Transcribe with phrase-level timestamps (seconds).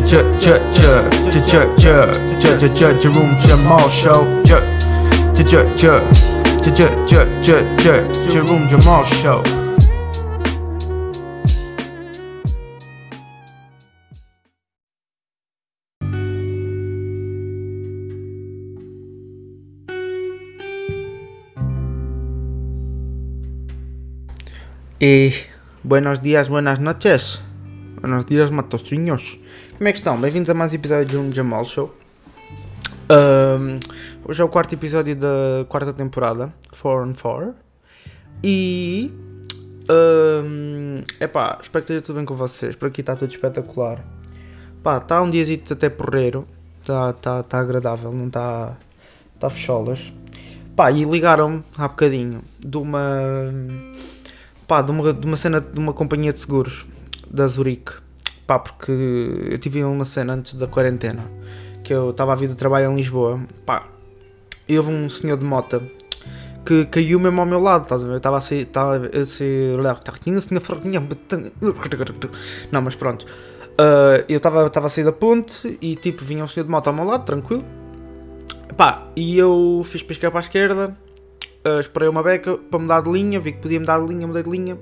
[0.00, 1.98] 这这这这这这
[2.50, 3.38] 这这这这这 room
[8.44, 8.66] room
[25.84, 27.47] buenos días, buenas noches.
[28.00, 29.40] Buenos dias, matosinhos.
[29.76, 30.16] Como é que estão?
[30.20, 31.92] Bem-vindos a mais um episódio de um Jamal Show.
[33.08, 33.76] Ahm,
[34.24, 37.54] hoje é o quarto episódio da quarta temporada, 4 on 4.
[38.44, 39.10] E.
[39.90, 42.76] Um, epá, espero que esteja tudo bem com vocês.
[42.76, 44.04] Por aqui está tudo espetacular.
[44.80, 46.46] Pá, está um diazito até porreiro.
[46.80, 48.76] Está tá, tá agradável, não está.
[49.34, 50.12] Está fecholas.
[50.76, 53.00] Pá, e ligaram-me há bocadinho de uma.
[54.68, 56.86] Pá, de uma, de uma cena de uma companhia de seguros
[57.30, 57.92] da Zurique.
[58.46, 61.30] Pá, porque eu tive uma cena antes da quarentena
[61.84, 63.40] que eu estava a vir do trabalho em Lisboa.
[63.64, 63.86] Pá,
[64.68, 65.82] e houve um senhor de moto
[66.64, 68.12] que caiu mesmo ao meu lado, estás a ver?
[68.12, 68.60] Eu estava a sair.
[68.60, 69.76] Estava a sair.
[72.70, 73.26] Não, mas pronto.
[73.78, 76.88] Ah, eu estava estava a sair da ponte e tipo vinha um senhor de moto
[76.88, 77.64] ao meu lado, tranquilo.
[78.76, 80.96] Pá, e eu fiz piscar para a esquerda,
[81.64, 84.42] ah, esperei uma beca para mudar de linha, vi que podia mudar de linha, mudei
[84.42, 84.76] de linha.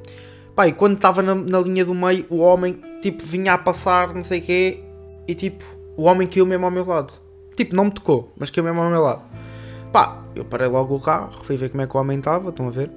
[0.56, 4.14] Pá, e quando estava na, na linha do meio, o homem tipo vinha a passar,
[4.14, 4.80] não sei o quê,
[5.28, 5.62] e tipo,
[5.96, 7.12] o homem caiu mesmo ao meu lado.
[7.54, 9.22] Tipo, não me tocou, mas caiu mesmo ao meu lado.
[9.92, 12.68] Pá, eu parei logo o carro, fui ver como é que o homem estava, estão
[12.68, 12.90] a ver?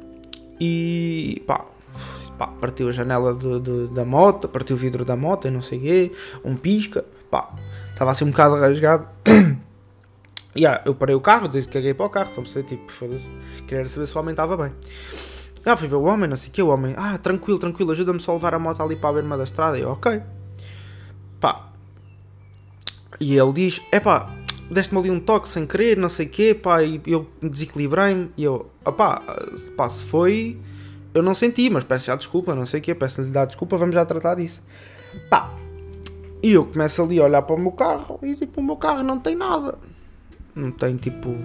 [0.60, 1.66] E pá,
[2.38, 5.62] pá partiu a janela de- de- da moto, partiu o vidro da moto e não
[5.62, 6.12] sei o quê,
[6.46, 7.54] um pisca, pá,
[7.92, 9.06] estava assim um bocado rasgado.
[10.56, 12.64] E ah, eu parei o carro, disse que caguei para o carro, a perceber?
[12.68, 13.30] Tipo, foda-se,
[13.68, 14.72] queria saber se o homem estava bem.
[15.66, 18.20] Ah, fui ver o homem, não sei o que, o homem, ah, tranquilo, tranquilo, ajuda-me
[18.20, 19.78] só a levar a moto ali para a beira da estrada.
[19.78, 20.22] E eu, ok.
[21.40, 21.70] Pá.
[23.20, 24.34] E ele diz, é pá,
[24.72, 28.32] deste-me ali um toque sem querer, não sei o quê, pá, e eu desequilibrei-me.
[28.38, 29.22] E eu, opá,
[29.76, 30.58] pá, se foi,
[31.14, 33.96] eu não senti, mas peço já desculpa, não sei o quê, peço-lhe dar desculpa, vamos
[33.96, 34.62] já tratar disso.
[35.30, 35.54] Pá.
[36.42, 39.04] E eu começo ali a olhar para o meu carro e tipo, o meu carro
[39.04, 39.78] não tem nada.
[40.56, 41.36] Não tem tipo.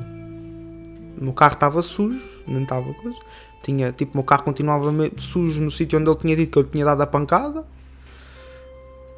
[1.19, 3.19] Meu carro estava sujo, não estava coisa.
[3.63, 6.63] Tinha, tipo, o meu carro continuava sujo no sítio onde ele tinha dito que eu
[6.63, 7.61] lhe tinha dado a pancada.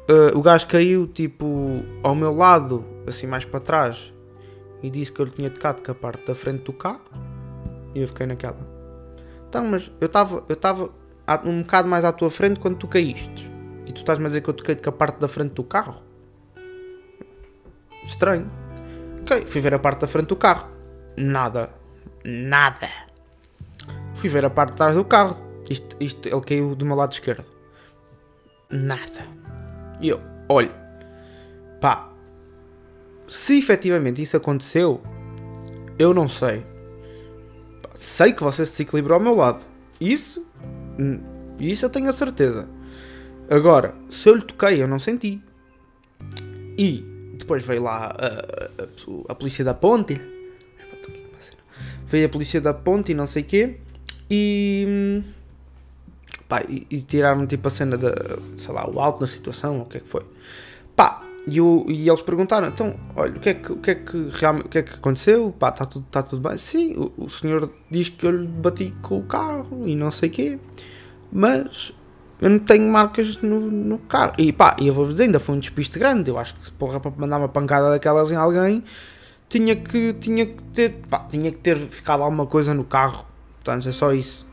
[0.09, 4.13] Uh, o gajo caiu, tipo, ao meu lado, assim mais para trás,
[4.81, 7.01] e disse que eu lhe tinha tocado com a parte da frente do carro.
[7.93, 8.57] E eu fiquei naquela.
[9.49, 10.89] Então, mas eu estava eu estava
[11.25, 13.51] a- um bocado mais à tua frente quando tu caíste.
[13.85, 16.01] E tu estás-me a dizer que eu toquei com a parte da frente do carro?
[18.03, 18.47] Estranho.
[19.21, 20.69] Ok, fui ver a parte da frente do carro.
[21.17, 21.71] Nada.
[22.29, 22.89] Nada.
[24.15, 25.37] Fui ver a parte de trás do carro.
[25.69, 27.45] Isto, isto, ele caiu do meu lado esquerdo.
[28.69, 29.21] Nada.
[30.01, 30.71] E eu, olha,
[31.79, 32.09] pá,
[33.27, 35.01] se efetivamente isso aconteceu,
[35.97, 36.65] eu não sei.
[37.95, 39.65] Sei que você se desequilibrou ao meu lado.
[40.01, 40.45] Isso,
[40.99, 41.19] hum,
[41.59, 42.67] isso eu tenho a certeza.
[43.49, 45.41] Agora, se eu lhe toquei, eu não senti.
[46.77, 47.03] E
[47.39, 48.27] depois veio lá a,
[48.83, 48.87] a-
[49.29, 50.19] a polícia da ponte.
[52.07, 53.77] Veio a polícia da ponte e não sei quê.
[54.29, 55.21] E.
[56.47, 58.13] Pá, e, e tiraram tipo a cena da.
[58.57, 60.23] sei lá, o alto na situação, o que é que foi.
[60.95, 63.95] Pá, e, o- e eles perguntaram: então, olha, o que é que, o que, é
[63.95, 65.53] que, realmente, o que, é que aconteceu?
[65.57, 66.57] Pá, está tudo, tá tudo bem?
[66.57, 70.29] Sim, o, o senhor diz que eu lhe bati com o carro e não sei
[70.29, 70.57] quê.
[71.31, 71.91] Mas
[72.41, 74.33] eu não tenho marcas no, no carro.
[74.37, 76.29] E pá, eu vou-vos dizer, ainda foi um despiste grande.
[76.31, 78.83] Eu acho que, porra, para mandar uma pancada daquelas em alguém,
[79.49, 83.25] tinha que, tinha que ter, pá, tinha que ter ficado alguma coisa no carro.
[83.55, 84.45] Portanto, é só isso.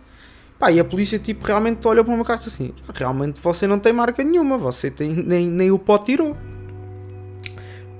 [0.59, 3.93] Pá, e a polícia, tipo, realmente olhou para e disse assim: realmente você não tem
[3.93, 6.37] marca nenhuma, você tem, nem, nem o pó tirou.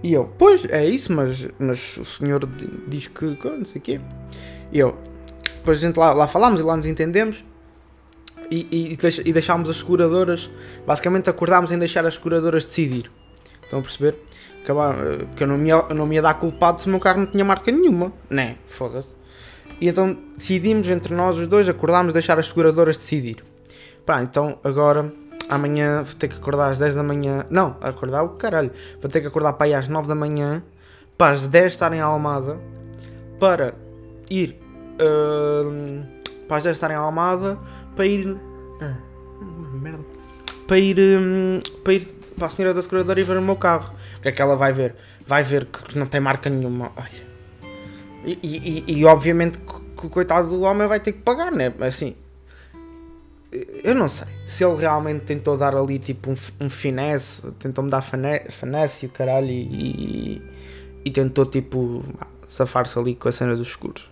[0.03, 3.82] E eu, pois, é isso, mas, mas o senhor di- diz que, não sei o
[3.82, 4.00] quê.
[4.70, 4.97] E eu,
[5.56, 7.43] depois a gente lá, lá falámos e lá nos entendemos
[8.50, 10.50] e, e, e deixámos as seguradoras,
[10.87, 13.11] basicamente acordámos em deixar as seguradoras decidir.
[13.62, 14.17] Estão a perceber?
[14.64, 14.96] Acabar,
[15.28, 17.26] porque eu não, me ia, não me ia dar culpado se o meu carro não
[17.26, 18.56] tinha marca nenhuma, né?
[18.66, 19.11] Foda-se.
[19.78, 23.44] E então decidimos entre nós os dois, acordámos deixar as seguradoras decidir.
[24.06, 25.12] Pá, então agora,
[25.50, 27.44] amanhã vou ter que acordar às 10 da manhã.
[27.50, 28.70] Não, acordar o caralho.
[29.02, 30.62] Vou ter que acordar para aí às 9 da manhã,
[31.19, 32.58] para às 10 estarem à Almada,
[33.38, 33.75] para
[34.31, 34.58] ir.
[34.99, 36.05] hum,
[36.49, 37.58] para as 10 estarem à Almada,
[37.94, 38.34] para ir.
[38.81, 38.96] Ah,
[39.75, 40.05] merda.
[40.66, 40.96] Para ir.
[40.99, 43.95] hum, para ir para a senhora da seguradora e ver o meu carro.
[44.19, 44.95] O que é que ela vai ver?
[45.27, 46.93] Vai ver que não tem marca nenhuma.
[46.97, 47.35] Olha.
[48.25, 51.73] E, e, e- obviamente que, o coitado do homem vai ter que pagar, né?
[51.81, 52.15] Assim.
[53.85, 58.03] Eu não sei se ele realmente tentou dar ali tipo um, um finesse, tentou-me dar
[58.03, 60.43] finesse e o caralho e,
[61.05, 62.05] e, tentou tipo
[62.49, 64.11] safar-se ali com a cena dos escuros.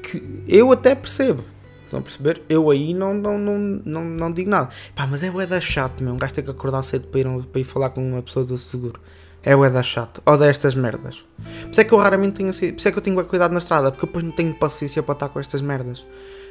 [0.00, 1.42] Que eu até percebo.
[1.86, 2.42] Estão a perceber?
[2.48, 4.68] Eu aí não, não, não, não, não digo nada.
[4.94, 6.14] Pá, mas é da chato, meu.
[6.14, 8.56] Um gajo tem que acordar cedo para ir, para ir falar com uma pessoa do
[8.58, 9.00] seguro.
[9.44, 10.20] É da chato.
[10.26, 11.24] Odeio estas merdas.
[11.62, 12.72] Por isso é que eu raramente tenho assim.
[12.72, 13.92] Por isso é que eu tenho cuidado na estrada.
[13.92, 16.04] Porque eu depois não tenho paciência para estar com estas merdas.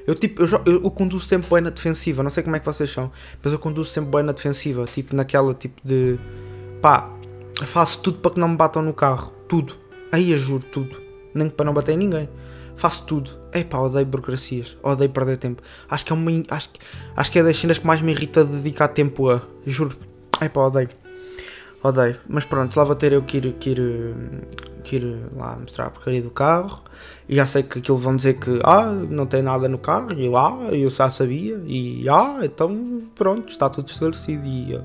[0.08, 2.24] Eu tipo, eu, eu, eu conduzo sempre bem na defensiva.
[2.24, 3.12] Não sei como é que vocês são.
[3.44, 4.86] Mas eu conduzo sempre bem na defensiva.
[4.86, 6.18] Tipo, naquela tipo de.
[6.82, 7.10] Pá,
[7.66, 9.34] faço tudo para que não me batam no carro.
[9.50, 9.76] Tudo.
[10.10, 10.96] Aí eu juro, tudo.
[11.34, 12.30] Nem para não bater em ninguém.
[12.78, 13.32] Faço tudo.
[13.54, 14.78] Epá, odeio burocracias.
[14.84, 15.62] Odeio perder tempo.
[15.90, 16.32] Acho que é uma.
[16.50, 16.70] Acho,
[17.16, 19.42] acho que é das cenas que mais me irrita dedicar tempo a.
[19.66, 19.96] Juro.
[20.42, 20.90] Epá, odeio.
[21.82, 22.18] Odeio.
[22.28, 24.16] Mas pronto, lá vou ter eu que ir, que ir,
[24.84, 26.84] que ir lá mostrar a porcaria do carro.
[27.30, 30.12] E já sei que aquilo vão dizer que ah, não tem nada no carro.
[30.14, 31.62] E eu, ah, eu já sabia.
[31.66, 34.46] E ah, então pronto, está tudo esclarecido.
[34.48, 34.80] E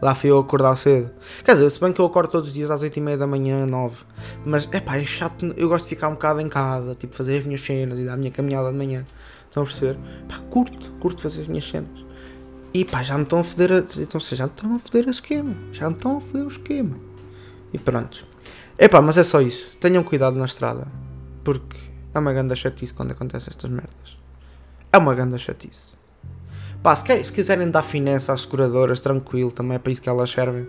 [0.00, 1.10] lá fui eu acordar cedo.
[1.44, 3.96] Quer dizer, se bem que eu acordo todos os dias às 8h30 da manhã, 9
[4.44, 5.52] Mas é pá, é chato.
[5.56, 8.14] Eu gosto de ficar um bocado em casa, tipo fazer as minhas cenas e dar
[8.14, 9.04] a minha caminhada de manhã.
[9.46, 9.98] Estão a perceber?
[10.28, 12.04] Pá, curto, curto fazer as minhas cenas.
[12.72, 13.78] E pá, já me estão a foder a.
[13.78, 15.54] Então, já me estão a foder o esquema.
[15.72, 16.96] Já me estão a foder o esquema.
[17.72, 18.24] E pronto.
[18.78, 19.76] Epá, mas é só isso.
[19.78, 20.86] Tenham cuidado na estrada.
[21.42, 21.76] Porque
[22.14, 24.16] é uma grande chatice quando acontecem estas merdas.
[24.92, 25.99] É uma grande chatice.
[26.82, 30.30] Pá, se, se quiserem dar finesse às seguradoras, tranquilo, também é para isso que elas
[30.30, 30.66] servem.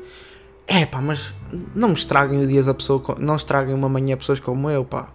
[0.68, 1.34] É pá, mas
[1.75, 3.02] não me estraguem o dia a pessoa.
[3.18, 5.10] Não estraguem uma manhã pessoas como eu, pá.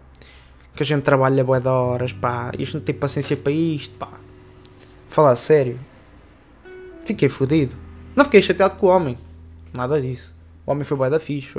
[0.75, 2.50] Que a gente trabalha bué de horas, pá.
[2.58, 4.08] Isto não tem paciência para isto, pá.
[5.08, 5.78] Falar sério.
[7.04, 7.76] Fiquei fodido.
[8.14, 9.19] Não fiquei chateado com o homem.
[9.72, 10.34] Nada disso.
[10.66, 11.52] O homem foi bué da fixe.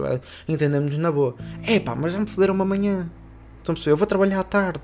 [0.47, 1.35] Entendemos na boa.
[1.65, 3.09] É pá, mas já me foderam uma manhã.
[3.59, 3.91] Estão a perceber?
[3.91, 4.83] Eu vou trabalhar à tarde.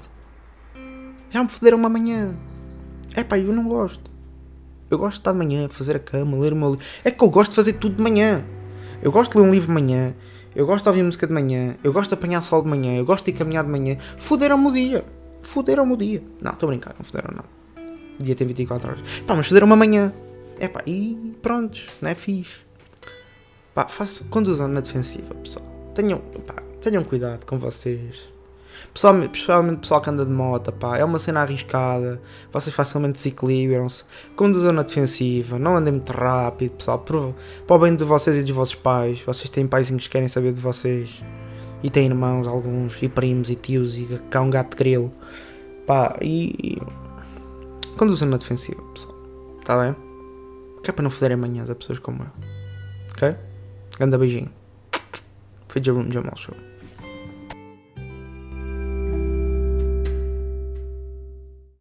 [1.29, 2.35] Já me foderam uma manhã.
[3.15, 4.12] É pá, eu não gosto.
[4.93, 6.85] Eu gosto de estar de manhã, fazer a cama, ler o meu livro.
[7.03, 8.45] É que eu gosto de fazer tudo de manhã.
[9.01, 10.13] Eu gosto de ler um livro de manhã.
[10.55, 11.75] Eu gosto de ouvir música de manhã.
[11.83, 12.95] Eu gosto de apanhar sol de manhã.
[12.95, 13.97] Eu gosto de ir caminhar de manhã.
[14.19, 15.03] Foderam-me o dia.
[15.41, 16.23] Foderam-me o dia.
[16.39, 17.49] Não, estou a brincar, não foderam nada.
[18.19, 19.01] O dia tem 24 horas.
[19.25, 20.13] Pá, mas foderam-me amanhã.
[20.59, 22.59] É pá, e pronto, não é fixe.
[23.73, 25.65] Pá, façam, conduzam na defensiva, pessoal.
[25.95, 28.31] Tenham, pá, tenham cuidado com vocês.
[28.93, 32.21] Pessoalmente, pessoalmente pessoal que anda de moto, pá, é uma cena arriscada.
[32.51, 34.03] Vocês facilmente desequilibram-se.
[34.35, 36.99] Conduzam na defensiva, não andem muito rápido, pessoal.
[36.99, 39.21] Para o bem de vocês e dos vossos pais.
[39.21, 41.23] Vocês têm paizinhos que querem saber de vocês.
[41.81, 45.11] E têm irmãos, alguns, e primos, e tios, e cá um gato de grilo.
[45.85, 46.77] Pá, e.
[46.77, 46.81] e
[47.97, 49.15] conduzam na defensiva, pessoal.
[49.59, 49.95] Está bem?
[50.81, 52.29] Que é para não foderem manhãs a pessoas como eu.
[53.11, 53.35] Ok?
[53.99, 54.49] Ganda beijinho.
[55.67, 56.55] Foi Jerome Jamal Show.